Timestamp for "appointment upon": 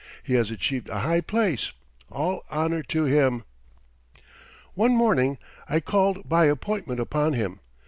6.45-7.33